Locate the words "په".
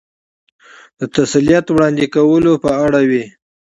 2.63-2.71